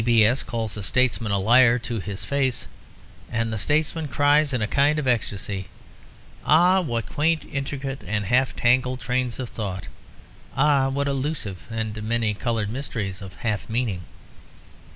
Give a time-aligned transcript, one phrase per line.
[0.01, 0.03] G.
[0.05, 0.25] B.
[0.25, 0.41] S.
[0.41, 2.65] calls a statesman a liar to his face,
[3.31, 5.67] and the statesman cries in a kind of ecstasy,
[6.43, 9.89] "Ah, what quaint, intricate and half tangled trains of thought!
[10.57, 14.01] Ah, what elusive and many coloured mysteries of half meaning!"